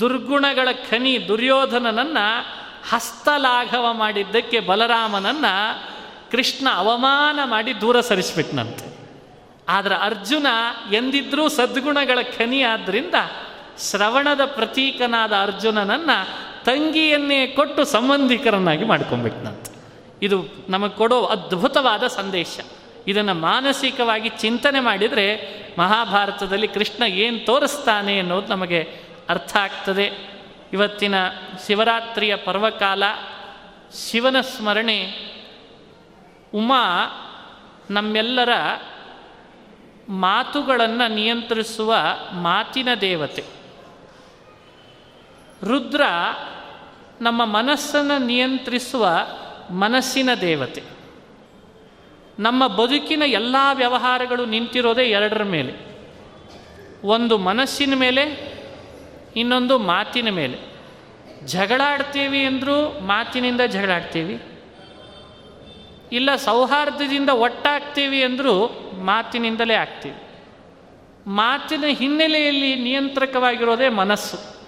ದುರ್ಗುಣಗಳ 0.00 0.68
ಖನಿ 0.90 1.28
ದುರ್ಯೋಧನನನ್ನು 1.28 2.44
ಹಸ್ತಲಾಘವ 2.90 3.86
ಮಾಡಿದ್ದಕ್ಕೆ 3.92 4.60
ಬಲರಾಮನನ್ನು 4.60 5.82
ಕೃಷ್ಣ 6.30 6.68
ಅವಮಾನ 6.74 7.40
ಮಾಡಿ 7.44 7.80
ದೂರ 7.80 8.00
ಸರಿಸ್ಬಿಟ್ನಂತೆ. 8.00 8.98
ಆದರೆ 9.68 9.94
ಅರ್ಜುನ 9.94 10.46
ಎಂದಿದ್ರೂ 10.92 11.48
ಸದ್ಗುಣಗಳ 11.48 12.18
ಖನಿ 12.38 12.62
ಆದ್ದರಿಂದ 12.62 13.14
ಶ್ರವಣದ 13.90 14.40
ಪ್ರತೀಕನಾದ 14.44 15.32
ಅರ್ಜುನನನ್ನು 15.32 16.28
ತಂಗಿಯನ್ನೇ 16.64 17.46
ಕೊಟ್ಟು 17.46 17.84
ಸಂಬಂಧಿಕರನ್ನಾಗಿ 17.84 18.84
ಮಾಡ್ಕೊಂಬಿಟ್ನಂತೆ 18.84 19.72
ಇದು 20.22 20.44
ನಮಗೆ 20.68 20.96
ಕೊಡೋ 20.96 21.24
ಅದ್ಭುತವಾದ 21.24 22.06
ಸಂದೇಶ. 22.06 22.60
ಇದನ್ನು 23.06 23.34
ಮಾನಸಿಕವಾಗಿ 23.34 24.28
ಚಿಂತನೆ 24.28 24.80
ಮಾಡಿದರೆ 24.80 25.26
ಮಹಾಭಾರತದಲ್ಲಿ 25.78 26.68
ಕೃಷ್ಣ 26.68 27.02
ಏನು 27.02 27.46
ತೋರಿಸ್ತಾನೆ 27.46 28.18
ಅನ್ನೋದು 28.18 28.46
ನಮಗೆ 28.46 29.07
ಅರ್ಥ 29.28 29.56
ಆಗ್ತದೆ. 29.56 30.10
ಇವತ್ತಿನ 30.72 31.14
ಶಿವರಾತ್ರಿಯ 31.66 32.36
ಪರ್ವಕಾಲ, 32.36 33.02
ಶಿವನ 34.10 34.40
ಸ್ಮರಣೆ, 34.40 35.14
ಉಮಾ 36.54 36.84
ನಮ್ಮೆಲ್ಲರ 37.90 38.48
ಮಾತುಗಳನ್ನು 40.08 41.14
ನಿಯಂತ್ರಿಸುವ 41.14 41.94
ಮಾತಿನ 42.32 42.88
ದೇವತೆ. 43.00 43.44
ರುದ್ರ 45.64 46.02
ನಮ್ಮ 47.20 47.44
ಮನಸ್ಸನ್ನು 47.44 48.18
ನಿಯಂತ್ರಿಸುವ 48.18 49.08
ಮನಸ್ಸಿನ 49.70 50.34
ದೇವತೆ. 50.40 50.82
ನಮ್ಮ 52.38 52.66
ಬದುಕಿನ 52.66 53.22
ಎಲ್ಲ 53.26 53.56
ವ್ಯವಹಾರಗಳು 53.72 54.44
ನಿಂತಿರೋದೇ 54.44 55.02
ಎರಡರ 55.02 55.42
ಮೇಲೆ. 55.42 55.88
ಒಂದು 57.04 57.38
ಮನಸ್ಸಿನ 57.38 57.94
ಮೇಲೆ 57.94 58.57
ಇನ್ನೊಂದು 59.38 59.78
ಮಾತಿನ 59.78 60.30
ಮೇಲೆ. 60.30 60.78
ಜಗಳಾಡ್ತೀವಿ 61.46 62.44
ಅಂದರೂ 62.44 63.00
ಮಾತಿನಿಂದ 63.00 63.60
ಜಗಳಾಡ್ತೀವಿ. 63.60 64.42
ಇಲ್ಲ 66.12 66.36
ಸೌಹಾರ್ದದಿಂದ 66.36 67.28
ಒಟ್ಟಾಗ್ತೀವಿ 67.28 68.22
ಅಂದರೂ 68.22 68.66
ಮಾತಿನಿಂದಲೇ 68.92 69.74
ಆಗ್ತೀವಿ. 69.74 70.16
ಮಾತಿನ 71.26 71.84
ಹಿನ್ನೆಲೆಯಲ್ಲಿ 71.86 72.74
ನಿಯಂತ್ರಕವಾಗಿರೋದೇ 72.74 73.88
ಮನಸ್ಸು. 73.88 74.58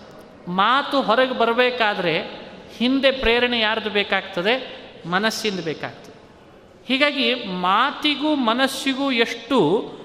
ಮಾತು 0.50 1.02
ಹೊರಗೆ 1.02 1.38
ಬರಬೇಕಾದ್ರೆ 1.38 2.18
ಹಿಂದೆ 2.76 3.10
ಪ್ರೇರಣೆ 3.10 3.60
ಯಾರ್ದು 3.60 3.90
ಬೇಕಾಗ್ತದೆ? 3.90 4.80
ಮನಸ್ಸಿಂದ 5.08 5.60
ಬೇಕಾಗ್ತದೆ. 5.60 6.10
ಹೀಗಾಗಿ 6.86 7.34
ಮಾತಿಗೂ 7.34 8.34
ಮನಸ್ಸಿಗೂ 8.34 9.10
ಎಷ್ಟು 9.10 9.99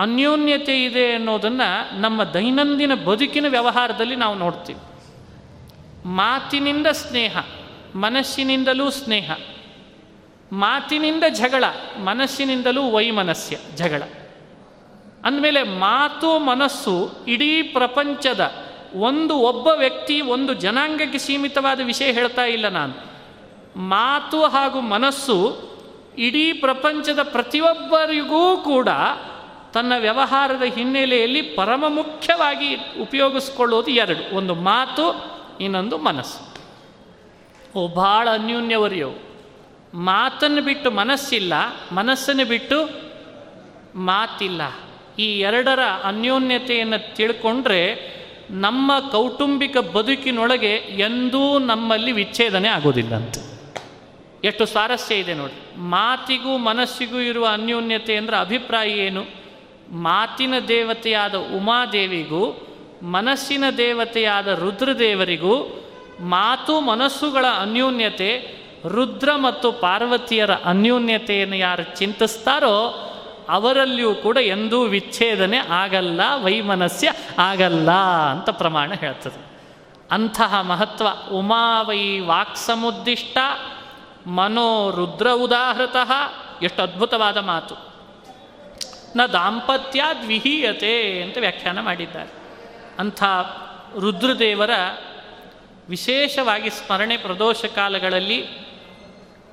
ಅನ್ಯೋನ್ಯತೆ 0.00 0.84
ಇದೆ 0.84 1.14
ಅನ್ನೋದನ್ನು 1.14 2.00
ನಮ್ಮ 2.00 2.24
ದೈನಂದಿನ 2.24 2.94
ಬದುಕಿನ 2.94 3.46
ವ್ಯವಹಾರದಲ್ಲಿ 3.48 4.16
ನಾವು 4.16 4.34
ನೋಡ್ತೀವಿ. 4.34 4.80
ಮಾತಿನಿಂದ 6.04 6.86
ಸ್ನೇಹ, 6.86 7.38
ಮನಸ್ಸಿನಿಂದಲೂ 7.94 8.90
ಸ್ನೇಹ, 8.90 9.30
ಮಾತಿನಿಂದ 10.52 11.24
ಜಗಳ, 11.28 11.64
ಮನಸ್ಸಿನಿಂದಲೂ 11.98 12.90
ವೈಮನಸ್ಯ, 12.90 13.56
ಜಗಳ. 13.74 14.02
ಅಂದಮೇಲೆ 15.24 15.62
ಮಾತು 15.62 16.38
ಮನಸ್ಸು 16.38 17.10
ಇಡೀ 17.28 17.62
ಪ್ರಪಂಚದ 17.62 18.52
ಒಂದು 18.94 19.36
ಒಬ್ಬ 19.36 19.68
ವ್ಯಕ್ತಿ, 19.78 20.20
ಒಂದು 20.20 20.54
ಜನಾಂಗಕ್ಕೆ 20.54 21.18
ಸೀಮಿತವಾದ 21.18 21.80
ವಿಷಯ 21.84 22.12
ಹೇಳ್ತಾ 22.12 22.44
ಇಲ್ಲ 22.44 22.68
ನಾನು. 22.68 23.10
ಮಾತು 23.80 24.42
ಹಾಗೂ 24.42 24.80
ಮನಸ್ಸು 24.80 25.70
ಇಡೀ 26.18 26.52
ಪ್ರಪಂಚದ 26.52 27.18
ಪ್ರತಿಯೊಬ್ಬರಿಗೂ 27.22 28.56
ಕೂಡ 28.56 28.88
ತನ್ನ 29.72 29.92
ವ್ಯವಹಾರದ 29.98 30.62
ಹಿನ್ನೆಲೆಯಲ್ಲಿ 30.62 31.42
ಪರಮ 31.42 31.84
ಮುಖ್ಯವಾಗಿ 31.88 32.76
ಉಪಯೋಗಿಸ್ಕೊಳ್ಳೋದು 33.00 33.90
ಎರಡು. 33.90 34.36
ಒಂದು 34.36 34.54
ಮಾತು, 34.54 35.04
ಇನ್ನೊಂದು 35.60 35.98
ಮನಸ್ಸು. 35.98 36.50
ಓ, 37.74 37.88
ಭಾಳ 37.88 38.28
ಅನ್ಯೂನ್ಯವರಿಯವು 38.30 39.30
ಮಾತನ್ನು 39.94 40.62
ಬಿಟ್ಟು 40.62 40.90
ಮನಸ್ಸಿಲ್ಲ, 40.90 41.52
ಮನಸ್ಸನ್ನು 41.92 42.44
ಬಿಟ್ಟು 42.44 42.88
ಮಾತಿಲ್ಲ. 43.94 44.62
ಈ 45.18 45.40
ಎರಡರ 45.40 45.80
ಅನ್ಯೋನ್ಯತೆಯನ್ನು 46.04 47.14
ತಿಳ್ಕೊಂಡ್ರೆ 47.14 48.10
ನಮ್ಮ 48.50 49.08
ಕೌಟುಂಬಿಕ 49.10 49.76
ಬದುಕಿನೊಳಗೆ 49.76 50.74
ಎಂದೂ 50.76 51.58
ನಮ್ಮಲ್ಲಿ 51.58 52.12
ವಿಚ್ಛೇದನೆ 52.12 52.68
ಆಗೋದಿಲ್ಲ 52.68 53.14
ಅಂತ 53.14 53.34
ಎಷ್ಟು 54.44 54.66
ಸ್ವಾರಸ್ಯ 54.66 55.14
ಇದೆ 55.14 55.34
ನೋಡಿ. 55.34 55.80
ಮಾತಿಗೂ 55.80 56.58
ಮನಸ್ಸಿಗೂ 56.58 57.18
ಇರುವ 57.18 57.46
ಅನ್ಯೋನ್ಯತೆ 57.46 58.16
ಅಂದರೆ 58.16 58.36
ಅಭಿಪ್ರಾಯ 58.36 58.88
ಏನು? 58.88 59.39
ಮಾತಿನ 59.92 60.54
ದೇವತೆಯಾದ 60.68 61.34
ಉಮಾದೇವಿಗೂ, 61.34 62.66
ಮನಸ್ಸಿನ 63.02 63.64
ದೇವತೆಯಾದ 63.76 64.48
ರುದ್ರದೇವರಿಗೂ, 64.48 65.84
ಮಾತು 66.20 66.80
ಮನಸ್ಸುಗಳ 66.80 67.44
ಅನ್ಯೋನ್ಯತೆ, 67.60 68.60
ರುದ್ರ 68.88 69.28
ಮತ್ತು 69.34 69.72
ಪಾರ್ವತಿಯರ 69.72 70.50
ಅನ್ಯೋನ್ಯತೆಯನ್ನು 70.52 71.56
ಯಾರು 71.56 71.98
ಚಿಂತಿಸ್ತಾರೋ 71.98 73.06
ಅವರಲ್ಲಿಯೂ 73.48 74.14
ಕೂಡ 74.14 74.36
ಎಂದೂ 74.36 74.82
ವಿಚ್ಛೇದನೆ 74.82 75.58
ಆಗಲ್ಲ, 75.58 76.20
ವೈಮನಸ್ಯ 76.42 77.12
ಆಗಲ್ಲ 77.38 77.90
ಅಂತ 78.30 78.50
ಪ್ರಮಾಣ 78.50 78.92
ಹೇಳ್ತದೆ. 78.92 79.50
ಅಂತಹ 80.10 80.60
ಮಹತ್ವ 80.60 81.06
ಉಮಾವೈ 81.32 82.18
ವಾಕ್ಸಮುದ್ದಿಷ್ಟ 82.18 83.38
ಮನೋ 84.26 84.90
ರುದ್ರ 84.90 85.30
ಉದಾಹೃತಃ, 85.30 86.12
ಎಷ್ಟು 86.62 86.82
ಅದ್ಭುತವಾದ 86.82 87.36
ಮಾತು. 87.36 87.89
ನ 89.16 89.26
ದಾಂಪತ್ಯ 89.26 90.04
ದ್ವಿಹೀಯತೆ 90.22 91.22
ಅಂತ 91.22 91.38
ವ್ಯಾಖ್ಯಾನ 91.38 91.80
ಮಾಡಿದ್ದಾರೆ. 91.80 92.30
ಅಂಥ 92.98 93.24
ರುದ್ರದೇವರ 93.98 94.70
ವಿಶೇಷವಾಗಿ 95.88 96.70
ಸ್ಮರಣೆ 96.70 97.16
ಪ್ರದೋಷ 97.16 97.64
ಕಾಲಗಳಲ್ಲಿ 97.64 98.42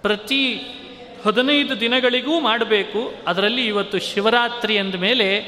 ಪ್ರತಿ 0.02 0.54
ಹದಿನೈದು 1.26 1.80
ದಿನಗಳಿಗೂ 1.80 2.40
ಮಾಡಬೇಕು. 2.40 3.14
ಅದರಲ್ಲಿ 3.28 3.68
ಇವತ್ತು 3.68 4.00
ಶಿವರಾತ್ರಿ 4.00 4.78
ಅಂದ 4.78 4.96
ಮೇಲೆ 4.96 5.40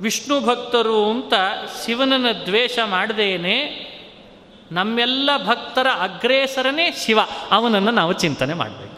ವಿಷ್ಣು 0.00 0.40
ಭಕ್ತರು 0.40 1.10
ಅಂತ 1.10 1.34
ಶಿವನನ್ನು 1.86 2.46
ದ್ವೇಷ 2.46 2.78
ಮಾಡದೇನೆ 2.84 3.84
ನಮ್ಮೆಲ್ಲ 4.72 5.30
ಭಕ್ತರ 5.46 5.86
ಅಗ್ರೇಸರನೇ 6.00 6.92
ಶಿವ. 6.92 7.18
ಅವನನ್ನು 7.50 7.90
ನಾವು 7.90 8.12
ಚಿಂತನೆ 8.12 8.54
ಮಾಡಬೇಕು. 8.54 8.93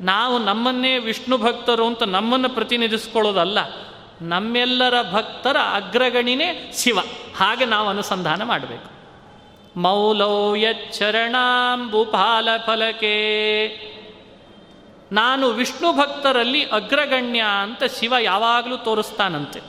ನಾವು 0.00 0.38
ನಮ್ಮನ್ನೇ 0.38 0.98
ವಿಷ್ಣು 0.98 1.38
ಭಕ್ತರು 1.38 1.86
ಅಂತ 1.86 2.02
ನಮ್ಮನ್ನು 2.02 2.48
ಪ್ರತಿನಿಧಿಸ್ಕೊಳ್ಳೋದಲ್ಲ, 2.48 3.58
ನಮ್ಮೆಲ್ಲರ 4.22 5.02
ಭಕ್ತರ 5.12 5.56
ಅಗ್ರಗಣಿನೇ 5.72 6.72
ಶಿವ. 6.74 6.98
ಹಾಗೆ 7.36 7.64
ನಾವು 7.64 7.88
ಅನುಸಂಧಾನ 7.88 8.42
ಮಾಡಬೇಕು. 8.42 9.00
ಮೌಲೌ 9.80 10.54
ಯಚ್ಚರಣಾಂಬುಪಾಲ 10.54 12.48
ಫಲಕೆ. 12.66 13.10
ನಾನು 15.12 15.48
ವಿಷ್ಣು 15.48 15.92
ಭಕ್ತರಲ್ಲಿ 15.92 16.64
ಅಗ್ರಗಣ್ಯ 16.64 17.44
ಅಂತ 17.62 17.82
ಶಿವ 17.84 18.14
ಯಾವಾಗಲೂ 18.20 18.76
ತೋರಿಸ್ತಾನಂತೆ. 18.76 19.60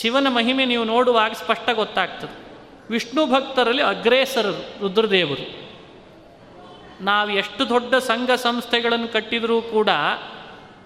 ಶಿವನ 0.00 0.28
ಮಹಿಮೆ 0.28 0.64
ನೀವು 0.64 0.84
ನೋಡುವಾಗ 0.84 1.32
ಸ್ಪಷ್ಟ 1.32 1.70
ಗೊತ್ತಾಗ್ತದೆ. 1.70 2.42
ವಿಷ್ಣು 2.90 3.26
ಭಕ್ತರಲ್ಲಿ 3.26 3.82
ಅಗ್ರೇಸರರು, 3.82 4.80
ರುದ್ರದೇವರು. 4.80 5.61
ನಾವು 7.02 7.30
ಎಷ್ಟು 7.30 7.68
ದೊಡ್ಡ 7.68 7.94
ಸಂಘ 7.94 8.30
ಸಂಸ್ಥೆಗಳನ್ನು 8.30 9.08
ಕಟ್ಟಿದರೂ 9.08 9.62
ಕೂಡ, 9.62 9.88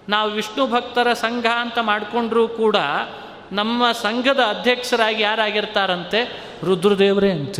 ನಾವು 0.09 0.31
ವಿಷ್ಣು 0.31 0.67
ಭಕ್ತರ 0.67 1.13
ಸಂಘ 1.13 1.45
ಅಂತ 1.45 1.77
ಮಾಡಿಕೊಂಡ್ರೂ 1.81 2.47
ಕೂಡ 2.47 2.75
ನಮ್ಮ 3.51 3.91
ಸಂಘದ 3.91 4.39
ಅಧ್ಯಕ್ಷರಾಗಿ 4.39 5.23
ಯಾರಾಗಿರ್ತಾರಂತೆ? 5.23 6.43
ರುದ್ರದೇವರೇ 6.63 7.31
ಅಂತ. 7.31 7.59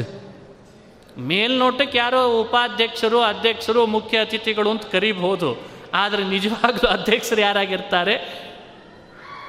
ಮೇಲ್ನೋಟಕ್ಕೆ 1.17 1.97
ಯಾರೋ 1.97 2.41
ಉಪಾಧ್ಯಕ್ಷರು, 2.41 3.21
ಅಧ್ಯಕ್ಷರು, 3.21 3.85
ಮುಖ್ಯ 3.85 4.19
ಅತಿಥಿಗಳು 4.19 4.69
ಅಂತ 4.69 4.85
ಕರಿಬಹುದು. 4.85 5.57
ಆದರೆ 5.93 6.23
ನಿಜವಾಗ್ಲೂ 6.23 6.89
ಅಧ್ಯಕ್ಷರು 6.89 7.41
ಯಾರಾಗಿರ್ತಾರೆ? 7.41 8.47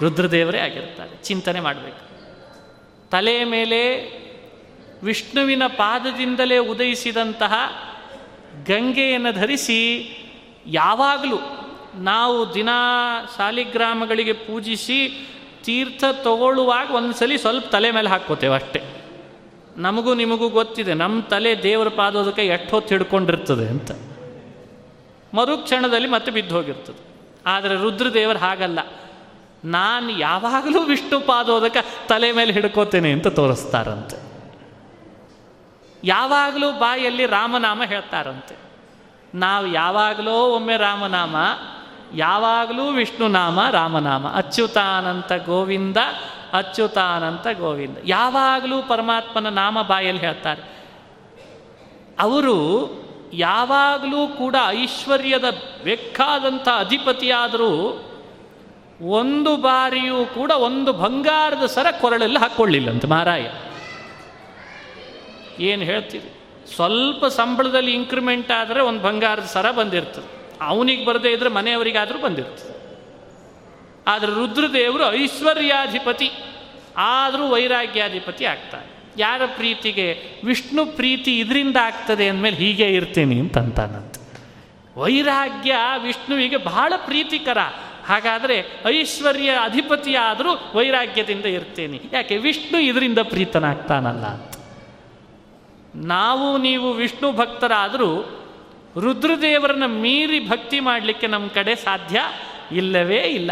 ರುದ್ರದೇವರೇ 0.03 0.59
ಆಗಿರ್ತಾರೆ. 0.59 1.23
ಚಿಂತನೆ 1.23 1.61
ಮಾಡಬೇಕು. 1.61 2.09
ತಲೆ 3.11 3.45
ಮೇಲೆ 3.45 3.97
ವಿಷ್ಣುವಿನ 5.03 5.63
ಪಾದದಿಂದಲೇ 5.67 6.59
ಉದಯಿಸಿದಂತಹ 6.59 7.53
ಗಂಗೆಯನ್ನು 8.65 9.33
ಧರಿಸಿ 9.33 10.11
ಯಾವಾಗಲೂ 10.67 11.37
ನಾವು 11.95 12.55
ದಿನ 12.55 12.69
ಶಾಲಿಗ್ರಾಮಗಳಿಗೆ 13.37 14.33
ಪೂಜಿಸಿ 14.33 15.29
ತೀರ್ಥ 15.65 16.05
ತಗೊಳ್ಳುವಾಗ 16.23 16.91
ಒಂದ್ಸಲಿ 16.91 17.39
ಸ್ವಲ್ಪ 17.39 17.69
ತಲೆ 17.69 17.91
ಮೇಲೆ 17.91 18.09
ಹಾಕ್ಕೋತೇವೆ 18.09 18.55
ಅಷ್ಟೇ. 18.55 18.83
ನಮಗೂ 19.77 20.15
ನಿಮಗೂ 20.15 20.49
ಗೊತ್ತಿದೆ 20.49 20.95
ನಮ್ಮ 20.95 21.21
ತಲೆ 21.21 21.63
ದೇವರ 21.63 21.89
ಪಾದೋದಕ್ಕೆ 21.89 22.47
ಎಷ್ಟು 22.47 22.71
ಹೊತ್ತು 22.71 22.95
ಹಿಡ್ಕೊಂಡಿರ್ತದೆ 22.95 23.69
ಅಂತ. 23.69 23.91
ಮರುಕ್ಷಣದಲ್ಲಿ 25.35 26.09
ಮತ್ತೆ 26.09 26.31
ಬಿದ್ದು 26.31 26.55
ಹೋಗಿರ್ತದೆ. 26.55 27.09
ಆದರೆ 27.47 27.75
ರುದ್ರದೇವರು 27.75 28.39
ಹಾಗಲ್ಲ. 28.39 28.79
ನಾನು 29.65 30.19
ಯಾವಾಗಲೂ 30.19 30.81
ವಿಷ್ಣು 30.81 31.21
ಪಾದೋದಕ್ಕೆ 31.21 31.85
ತಲೆ 32.09 32.33
ಮೇಲೆ 32.33 32.53
ಹಿಡ್ಕೋತೇನೆ 32.53 33.13
ಅಂತ 33.13 33.27
ತೋರಿಸ್ತಾರಂತೆ. 33.27 34.28
ಯಾವಾಗಲೂ 36.05 36.73
ಬಾಯಲ್ಲಿ 36.73 37.27
ರಾಮನಾಮ 37.27 37.83
ಹೇಳ್ತಾರಂತೆ. 37.85 38.57
ನಾವು 39.35 39.67
ಯಾವಾಗಲೋ 39.67 40.55
ಒಮ್ಮೆ 40.55 40.77
ರಾಮನಾಮ, 40.77 41.37
ಯಾವಾಗಲೂ 42.15 42.91
ವಿಷ್ಣುನಾಮ 42.91 43.61
ರಾಮನಾಮ. 43.71 44.29
ಅಚ್ಯುತಾನಂತ 44.29 45.33
ಗೋವಿಂದ 45.33 45.97
ಅಚ್ಯುತಾನಂತ 46.53 47.47
ಗೋವಿಂದ. 47.59 47.97
ಯಾವಾಗಲೂ 48.05 48.83
ಪರಮಾತ್ಮನ 48.83 49.49
ನಾಮ 49.49 49.83
ಬಾಯಲ್ಲಿ 49.83 50.23
ಹೇಳ್ತಾರೆ. 50.23 50.63
ಅವರು 52.19 52.89
ಯಾವಾಗಲೂ 53.33 54.27
ಕೂಡ 54.27 54.57
ಐಶ್ವರ್ಯದ 54.69 55.45
ಬೆಕ್ಕಾದಂಥ 55.85 56.69
ಅಧಿಪತಿಯಾದರೂ 56.77 58.03
ಒಂದು 59.03 59.57
ಬಾರಿಯೂ 59.57 60.27
ಕೂಡ 60.27 60.51
ಒಂದು 60.51 60.93
ಬಂಗಾರದ 60.93 61.67
ಸರ 61.67 61.87
ಕೊರಳಲ್ಲಿ 62.01 62.39
ಹಾಕ್ಕೊಳ್ಳಿಲ್ಲಂತೆ 62.39 63.07
ಮಹಾರಾಯ 63.07 63.51
ಏನು 65.61 65.83
ಹೇಳ್ತೀರಿ? 65.83 66.35
ಸ್ವಲ್ಪ 66.75 67.27
ಸಂಬಳದಲ್ಲಿ 67.27 67.93
ಇನ್ಕ್ರಿಮೆಂಟ್ 67.93 68.51
ಆದರೆ 68.51 68.81
ಒಂದು 68.81 69.01
ಬಂಗಾರದ 69.01 69.43
ಸರ 69.43 69.71
ಬಂದಿರ್ತದೆ. 69.71 70.57
ಅವನಿಗೆ 70.61 71.05
ಬರದೇ 71.05 71.31
ಇದ್ರೆ 71.31 71.49
ಮನೆಯವರಿಗಾದರೂ 71.49 72.19
ಬಂದಿರ್ತದೆ. 72.19 72.79
ಆದರೆ 74.07 74.33
ರುದ್ರದೇವರು 74.33 75.13
ಐಶ್ವರ್ಯಾಧಿಪತಿ, 75.13 76.31
ಆದರೂ 76.97 77.49
ವೈರಾಗ್ಯಾಧಿಪತಿ 77.49 78.45
ಆಗ್ತಾನೆ. 78.45 78.99
ಯಾರ 79.19 79.43
ಪ್ರೀತಿಗೆ? 79.47 80.41
ವಿಷ್ಣು 80.45 80.87
ಪ್ರೀತಿ 80.87 81.39
ಇದರಿಂದ 81.39 81.77
ಆಗ್ತದೆ 81.77 82.29
ಅಂದಮೇಲೆ 82.29 82.57
ಹೀಗೆ 82.57 82.95
ಇರ್ತೀನಿ 82.95 83.41
ಅಂತ 83.41 83.59
ಅಂತಾನಂತೆ 83.59 84.19
ವೈರಾಗ್ಯ 85.01 85.75
ವಿಷ್ಣುವಿಗೆ 85.99 86.57
ಬಹಳ 86.57 86.93
ಪ್ರೀತಿಕರ. 86.97 87.59
ಹಾಗಾದರೆ 88.07 88.65
ಐಶ್ವರ್ಯ 88.87 89.51
ಅಧಿಪತಿಯಾದರೂ 89.63 90.73
ವೈರಾಗ್ಯದಿಂದ 90.75 91.45
ಇರ್ತೇನೆ. 91.45 92.01
ಯಾಕೆ? 92.13 92.37
ವಿಷ್ಣು 92.37 92.79
ಇದರಿಂದ 92.81 93.19
ಪ್ರೀತನಾಗ್ತಾನಲ್ಲ 93.19 94.27
ಅಂತ. 94.27 94.58
ನಾವು 96.07 96.59
ನೀವು 96.59 96.93
ವಿಷ್ಣು 96.93 97.33
ಭಕ್ತರಾದರೂ 97.33 98.41
ರುದ್ರದೇವರನ್ನ 99.01 99.87
ಮೀರಿ 99.87 100.49
ಭಕ್ತಿ 100.49 100.81
ಮಾಡಲಿಕ್ಕೆ 100.81 101.27
ನಮ್ಮ 101.27 101.49
ಕಡೆ 101.49 101.77
ಸಾಧ್ಯ 101.77 102.21
ಇಲ್ಲವೇ 102.73 103.17
ಇಲ್ಲ. 103.17 103.51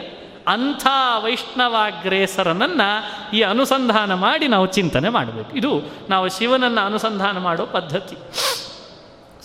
ಅಂಥ 0.48 0.86
ವೈಷ್ಣವಾಗ್ರೇಸರನನ್ನು 1.22 3.36
ಈ 3.36 3.40
ಅನುಸಂಧಾನ 3.40 4.14
ಮಾಡಿ 4.14 4.48
ನಾವು 4.48 4.66
ಚಿಂತನೆ 4.66 5.08
ಮಾಡಬೇಕು. 5.08 5.56
ಇದು 5.56 5.82
ನಾವು 6.08 6.28
ಶಿವನನ್ನು 6.28 6.80
ಅನುಸಂಧಾನ 6.80 7.38
ಮಾಡೋ 7.38 7.66
ಪದ್ಧತಿ. 7.66 8.16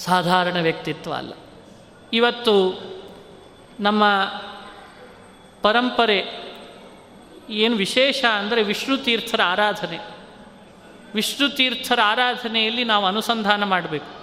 ಸಾಧಾರಣ 0.03 0.62
ವ್ಯಕ್ತಿತ್ವ 0.62 1.13
ಅಲ್ಲ. 1.13 1.34
ಇವತ್ತು 2.13 2.81
ನಮ್ಮ 3.79 4.03
ಪರಂಪರೆ 5.62 6.51
ಏನು 7.50 7.75
ವಿಶೇಷ 7.75 8.25
ಅಂದರೆ 8.25 8.63
ವಿಷ್ಣು 8.63 8.98
ತೀರ್ಥರ 8.98 9.41
ಆರಾಧನೆ. 9.46 10.20
ವಿಷ್ಣು 11.13 11.49
ತೀರ್ಥರ 11.49 11.99
ಆರಾಧನೆಯಲ್ಲಿ 12.03 12.83
ನಾವು 12.83 13.05
ಅನುಸಂಧಾನ 13.05 13.63
ಮಾಡಬೇಕು. 13.63 14.21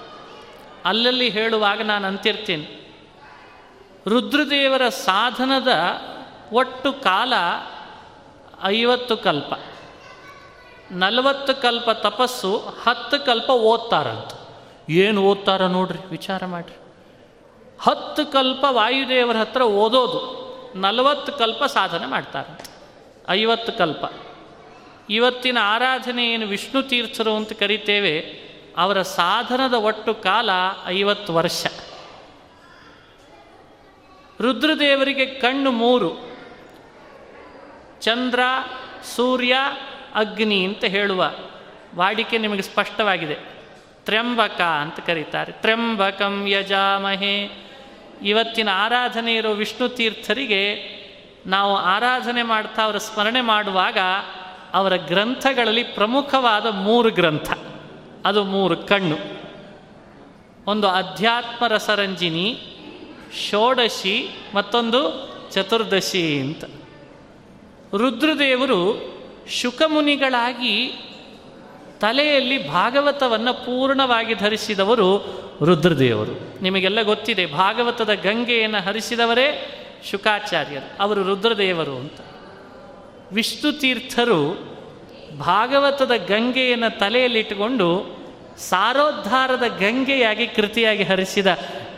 ಅಲ್ಲಲ್ಲಿ 0.85 1.29
ಹೇಳುವಾಗ 1.29 1.83
ನಾನು 1.83 2.09
ಅಂತಿರ್ತೇನೆ. 2.09 2.79
ರುದ್ರದೇವರ 4.09 4.89
ಸಾಧನದ 4.89 5.69
ಒಟ್ಟು 6.53 6.93
ಕಾಲ 6.93 7.33
ಐವತ್ತು 8.65 9.17
ಕಲ್ಪ. 9.17 9.55
ನಲವತ್ತು 10.91 11.63
ಕಲ್ಪ 11.63 11.91
ತಪಸ್ಸು, 11.91 12.59
ಹತ್ತು 12.59 13.27
ಕಲ್ಪ 13.27 13.51
ಓದ್ತಾರಂತ. 13.51 14.49
ಏನು 14.91 15.23
ಓದ್ತಾರ 15.23 15.67
ನೋಡ್ರಿ, 15.67 16.09
ವಿಚಾರ 16.09 16.47
ಮಾಡಿರಿ. 16.47 16.79
ಹತ್ತು 17.81 18.33
ಕಲ್ಪ 18.33 18.65
ವಾಯುದೇವರ 18.69 19.37
ಹತ್ರ 19.37 19.63
ಓದೋದು, 19.63 20.49
ನಲವತ್ತು 20.77 21.33
ಕಲ್ಪ 21.33 21.65
ಸಾಧನೆ 21.65 22.07
ಮಾಡ್ತಾರಂತ. 22.07 22.61
ಐವತ್ತು 23.29 23.73
ಕಲ್ಪ. 23.73 24.05
ಇವತ್ತಿನ 25.11 25.59
ಆರಾಧನೆ 25.61 26.33
ಏನು 26.33 26.47
ವಿಷ್ಣು 26.47 26.83
ತೀರ್ಥರು 26.83 27.37
ಅಂತ 27.37 27.53
ಕರಿತೇವೆ, 27.53 28.21
ಅವರ 28.77 29.03
ಸಾಧನದ 29.03 29.75
ಒಟ್ಟು 29.75 30.15
ಕಾಲ 30.15 30.51
ಐವತ್ತು 30.87 31.35
ವರ್ಷ. 31.35 31.67
ರುದ್ರದೇವರಿಗೆ 34.41 35.27
ಕಣ್ಣು 35.27 35.71
ಮೂರು, 35.71 36.39
ಚಂದ್ರ, 38.01 38.41
ಸೂರ್ಯ, 39.17 39.57
ಅಗ್ನಿ 40.15 40.65
ಅಂತ 40.65 40.85
ಹೇಳುವ 40.85 41.31
ವಾಡಿಕೆ 41.95 42.39
ನಿಮಗೆ 42.39 42.63
ಸ್ಪಷ್ಟವಾಗಿದೆ. 42.63 43.37
ತ್ರ್ಯಂಬಕ 44.05 44.61
ಅಂತ 44.61 45.01
ಕರೀತಾರೆ. 45.01 45.53
ತ್ರ್ಯಂಬಕಂ 45.53 46.47
ಯಜಾಮಹೆ. 46.47 47.51
ಇವತ್ತಿನ 48.23 48.69
ಆರಾಧನೆ 48.73 49.37
ಇರೋ 49.37 49.53
ವಿಷ್ಣು 49.53 49.89
ತೀರ್ಥರಿಗೆ 49.89 50.63
ನಾವು 51.47 51.77
ಆರಾಧನೆ 51.77 52.43
ಮಾಡ್ತಾ, 52.43 52.83
ಅವರ 52.83 52.99
ಸ್ಮರಣೆ 52.99 53.41
ಮಾಡುವಾಗ 53.41 53.99
ಅವರ 54.75 54.97
ಗ್ರಂಥಗಳಲ್ಲಿ 54.97 55.83
ಪ್ರಮುಖವಾದ 55.83 56.67
ಮೂರು 56.67 57.11
ಗ್ರಂಥ. 57.11 57.53
ಅದು 58.25 58.45
ಮೂರು 58.45 58.77
ಕಣ್ಣು. 58.77 59.17
ಒಂದು 60.67 60.89
ಅಧ್ಯಾತ್ಮ 60.89 61.67
ರಸರಂಜಿನಿ, 61.67 62.63
ಷೋಡಶಿ, 63.51 64.29
ಮತ್ತೊಂದು 64.55 65.29
ಚತುರ್ದಶಿ 65.53 66.41
ಅಂತ. 66.41 66.65
ರುದ್ರದೇವರು 67.95 69.09
ಶುಕಮುನಿಗಳಾಗಿ 69.51 71.03
ತಲೆಯಲ್ಲಿ 72.01 72.71
ಭಾಗವತವನ್ನು 72.71 73.55
ಪೂರ್ಣವಾಗಿ 73.55 74.35
ಧರಿಸಿದವರು 74.35 75.19
ರುದ್ರದೇವರು. 75.65 76.63
ನಿಮಗೆಲ್ಲ 76.63 77.03
ಗೊತ್ತಿದೆ, 77.03 77.47
ಭಾಗವತದ 77.47 78.11
ಗಂಗೆಯನ್ನು 78.15 78.81
ಹರಿಸಿದವರೇ 78.81 79.75
ಶುಕಾಚಾರ್ಯರು. 80.11 81.03
ಅವರು 81.03 81.23
ರುದ್ರದೇವರು 81.23 81.97
ಅಂತ. 81.97 82.21
ವಿಷ್ಣು 83.33 83.73
ತೀರ್ಥರು 83.73 84.69
ಭಾಗವತದ 85.39 86.11
ಗಂಗೆಯನ್ನು 86.29 86.99
ತಲೆಯಲ್ಲಿಟ್ಟುಕೊಂಡು 86.99 88.19
ಸಾರೋದ್ಧಾರದ 88.59 89.63
ಗಂಗೆಯಾಗಿ 89.81 90.47
ಕೃತಿಯಾಗಿ 90.47 91.03
ಹರಿಸಿದ 91.03 91.47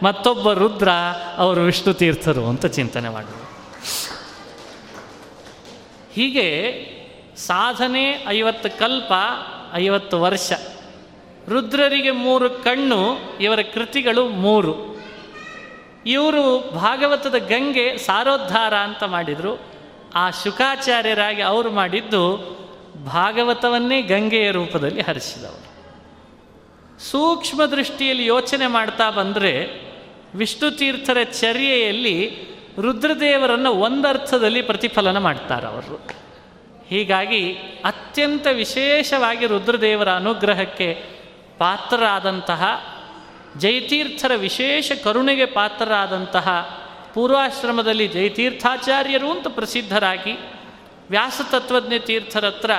ಮತ್ತೊಬ್ಬ 0.02 0.52
ರುದ್ರ 0.52 0.88
ಅವರು 1.36 1.60
ವಿಷ್ಣು 1.60 1.94
ತೀರ್ಥರು 1.94 2.46
ಅಂತ 2.46 2.66
ಚಿಂತನೆ 2.66 3.08
ಮಾಡಿದರು. 3.08 3.50
ಹೀಗೆ 6.12 6.72
ಸಾಧನೆ 7.36 8.24
ಐವತ್ತು 8.28 8.78
ಕಲ್ಪ 8.78 9.12
ಐವತ್ತು 9.74 10.20
ವರ್ಷ. 10.20 10.52
ರುದ್ರರಿಗೆ 11.48 12.10
ಮೂರು 12.10 12.50
ಕಣ್ಣು, 12.50 12.98
ಇವರ 13.40 13.58
ಕೃತಿಗಳು 13.74 14.28
ಮೂರು. 14.28 15.02
ಇವರು 16.06 16.70
ಭಾಗವತದ 16.70 17.34
ಗಂಗೆ 17.34 17.98
ಸಾರೋದ್ಧಾರ 17.98 18.74
ಅಂತ 18.74 19.02
ಮಾಡಿದರು. 19.02 19.69
ಆ 20.14 20.30
ಶುಕಾಚಾರ್ಯರಾಗಿ 20.30 21.42
ಅವರು 21.42 21.70
ಮಾಡಿದ್ದು 21.70 22.36
ಭಾಗವತವನ್ನೇ 23.06 24.02
ಗಂಗೆಯ 24.02 24.50
ರೂಪದಲ್ಲಿ 24.50 25.00
ಹರಿಸಿದವರು. 25.00 25.70
ಸೂಕ್ಷ್ಮ 27.00 27.64
ದೃಷ್ಟಿಯಲ್ಲಿ 27.64 28.26
ಯೋಚನೆ 28.26 28.66
ಮಾಡ್ತಾ 28.66 29.10
ಬಂದರೆ 29.10 29.80
ವಿಷ್ಣು 30.34 30.70
ತೀರ್ಥರ 30.70 31.16
ಚರ್ಯೆಯಲ್ಲಿ 31.22 32.44
ರುದ್ರದೇವರನ್ನು 32.80 33.74
ಒಂದರ್ಥದಲ್ಲಿ 33.74 34.62
ಪ್ರತಿಫಲನ 34.62 35.18
ಮಾಡ್ತಾರೆ 35.18 35.66
ಅವರು. 35.66 36.08
ಹೀಗಾಗಿ 36.88 37.52
ಅತ್ಯಂತ 37.84 38.46
ವಿಶೇಷವಾಗಿ 38.52 39.46
ರುದ್ರದೇವರ 39.46 40.10
ಅನುಗ್ರಹಕ್ಕೆ 40.10 40.94
ಪಾತ್ರರಾದಂತಹ 41.58 42.64
ಜಯತೀರ್ಥರ 43.58 44.32
ವಿಶೇಷ 44.36 44.92
ಕರುಣೆಗೆ 45.04 45.46
ಪಾತ್ರರಾದಂತಹ 45.46 46.79
ಪೂರ್ವಾಶ್ರಮದಲ್ಲಿ 47.14 48.08
ಜಯತೀರ್ಥಾಚಾರ್ಯರು 48.08 49.30
ಅಂತ 49.30 49.46
ಪ್ರಸಿದ್ಧರಾಗಿ 49.46 50.32
ವ್ಯಾಸತತ್ವಜ್ಞ 51.10 51.98
ತೀರ್ಥರ 51.98 52.46
ಹತ್ರ 52.46 52.70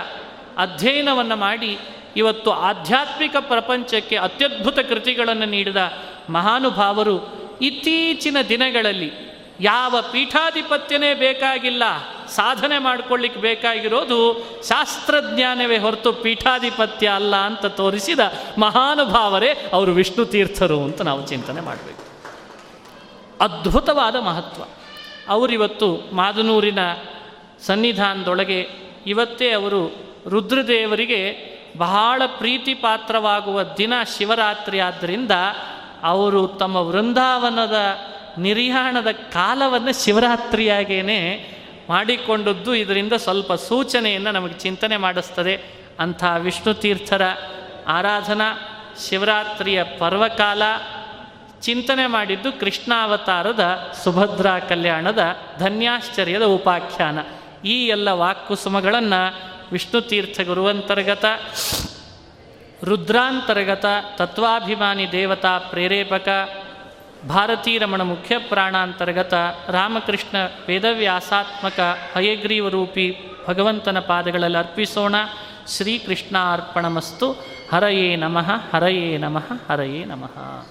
ಅಧ್ಯಯನವನ್ನು 0.58 1.36
ಮಾಡಿ 1.36 1.80
ಇವತ್ತು 2.16 2.52
ಆಧ್ಯಾತ್ಮಿಕ 2.52 3.36
ಪ್ರಪಂಚಕ್ಕೆ 3.40 4.18
ಅತ್ಯದ್ಭುತ 4.18 4.80
ಕೃತಿಗಳನ್ನು 4.80 5.46
ನೀಡಿದ 5.46 5.78
ಮಹಾನುಭಾವರು 6.30 7.42
ಇತ್ತೀಚಿನ 7.62 8.38
ದಿನಗಳಲ್ಲಿ 8.50 9.32
ಯಾವ 9.60 9.96
ಪೀಠಾಧಿಪತ್ಯನೇ 10.12 11.14
ಬೇಕಾಗಿಲ್ಲ, 11.14 11.84
ಸಾಧನೆ 12.28 12.78
ಮಾಡಿಕೊಳ್ಳಿಕ್ಕೆ 12.78 13.40
ಬೇಕಾಗಿರೋದು 13.40 14.40
ಶಾಸ್ತ್ರಜ್ಞಾನವೇ 14.68 15.78
ಹೊರತು 15.78 16.14
ಪೀಠಾಧಿಪತ್ಯ 16.14 17.08
ಅಲ್ಲ 17.08 17.36
ಅಂತ 17.36 17.66
ತೋರಿಸಿದ 17.66 18.20
ಮಹಾನುಭಾವರೇ 18.58 19.70
ಅವರು 19.74 19.92
ವಿಷ್ಣು 19.92 20.26
ತೀರ್ಥರು 20.26 20.84
ಅಂತ 20.84 21.02
ನಾವು 21.02 21.28
ಚಿಂತನೆ 21.28 21.62
ಮಾಡಬೇಕು. 21.62 22.11
ಅದ್ಭುತವಾದ 23.42 24.16
ಮಹತ್ವ. 24.16 24.64
ಅವರಿವತ್ತು 25.30 26.16
ಮಾದನೂರಿನ 26.16 26.80
ಸನ್ನಿಧಾನದೊಳಗೆ 27.60 28.68
ಇವತ್ತೇ 29.08 29.52
ಅವರು 29.52 29.92
ರುದ್ರದೇವರಿಗೆ 30.28 31.52
ಬಹಳ 31.78 32.22
ಪ್ರೀತಿ 32.26 32.74
ಪಾತ್ರವಾಗುವ 32.74 33.64
ದಿನ 33.64 33.94
ಶಿವರಾತ್ರಿ 34.18 34.80
ಆದ್ದರಿಂದ 34.80 35.32
ಅವರು 36.04 36.48
ತಮ್ಮ 36.48 36.76
ವೃಂದಾವನದ 36.76 37.76
ನಿರ್ಯಾಣದ 38.38 39.12
ಕಾಲವನ್ನು 39.12 40.04
ಶಿವರಾತ್ರಿಯಾಗೇನೆ 40.04 41.48
ಮಾಡಿಕೊಂಡದ್ದು 41.90 42.76
ಇದರಿಂದ 42.76 43.14
ಸ್ವಲ್ಪ 43.14 43.54
ಸೂಚನೆಯನ್ನು 43.54 44.32
ನಮಗೆ 44.32 44.54
ಚಿಂತನೆ 44.54 44.98
ಮಾಡಿಸ್ತದೆ. 44.98 45.82
ಅಂಥ 46.00 46.24
ವಿಷ್ಣು 46.40 46.74
ತೀರ್ಥರ 46.74 47.22
ಆರಾಧನಾ 47.88 48.60
ಶಿವರಾತ್ರಿಯ 49.10 49.84
ಪರ್ವಕಾಲ 49.84 50.62
ಚಿಂತನೆ 51.62 52.08
ಮಾಡಿದ್ದು 52.08 52.60
ಕೃಷ್ಣಾವತಾರದ 52.60 53.94
ಸುಭದ್ರಾ 54.04 54.60
ಕಲ್ಯಾಣದ 54.60 55.20
ಧನ್ಯಾಶ್ಚರ್ಯದ 55.60 56.42
ಉಪಾಖ್ಯಾನ. 56.42 57.20
ಈ 57.66 57.88
ಎಲ್ಲ 57.88 58.10
ವಾಕ್ಕುಸುಮಗಳನ್ನು 58.10 59.36
ವಿಷ್ಣು 59.72 60.02
ತೀರ್ಥ 60.02 60.42
ಗುರುವಂತರ್ಗತ, 60.42 61.26
ರುದ್ರಾಂತರ್ಗತ, 62.84 63.86
ತತ್ವಾಭಿಮಾನಿ 64.16 65.12
ದೇವತಾ 65.12 65.58
ಪ್ರೇರೇಪಕ, 65.58 66.50
ಭಾರತೀ 67.30 67.78
ರಮಣ 67.78 68.02
ಮುಖ್ಯ 68.02 68.38
ಪ್ರಾಣಾಂತರ್ಗತ, 68.38 69.34
ರಾಮಕೃಷ್ಣ 69.70 70.38
ವೇದವ್ಯಾಸಾತ್ಮಕ 70.68 71.80
ಹಯಗ್ರೀವರೂಪಿ 72.16 73.18
ಭಗವಂತನ 73.48 74.00
ಪಾದಗಳಲ್ಲಿ 74.00 74.58
ಅರ್ಪಿಸೋಣ. 74.58 75.16
ಶ್ರೀಕೃಷ್ಣ 75.68 76.38
ಅರ್ಪಣಮಸ್ತು 76.54 77.32
ಹರಯೇ 77.74 78.16
ನಮಃ 78.16 78.52
ಹರಯೇ 78.76 79.18
ನಮಃ 79.18 79.46
ಹರಯೇ 79.70 80.06
ನಮಃ. 80.06 80.66